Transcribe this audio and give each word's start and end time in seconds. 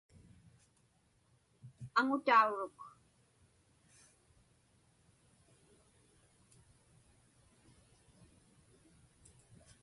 Aŋutauruk. 1.99 2.79